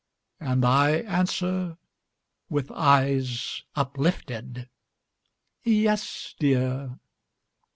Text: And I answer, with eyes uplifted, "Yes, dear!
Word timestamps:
And 0.39 0.65
I 0.65 0.93
answer, 1.01 1.77
with 2.49 2.71
eyes 2.71 3.61
uplifted, 3.75 4.67
"Yes, 5.63 6.33
dear! 6.39 6.97